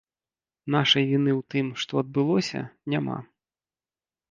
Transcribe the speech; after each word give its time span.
Нашай 0.75 1.03
віны 1.11 1.31
ў 1.33 1.41
тым, 1.55 1.69
што 1.83 1.93
адбылося, 2.03 2.65
няма. 2.97 3.21